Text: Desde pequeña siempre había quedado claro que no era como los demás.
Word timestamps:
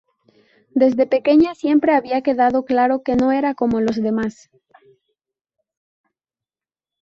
Desde 0.73 1.05
pequeña 1.05 1.53
siempre 1.53 1.93
había 1.93 2.23
quedado 2.23 2.65
claro 2.65 3.03
que 3.03 3.15
no 3.15 3.31
era 3.31 3.53
como 3.53 3.79
los 3.81 3.97
demás. 3.97 4.49